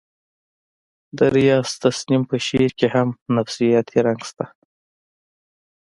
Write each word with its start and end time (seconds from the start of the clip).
د 1.17 1.19
ریاض 1.35 1.69
تسنیم 1.83 2.23
په 2.29 2.35
شعر 2.47 2.71
کې 2.79 2.87
هم 2.95 3.09
نفسیاتي 3.35 3.97
رنګ 4.05 4.19
شته 4.29 4.45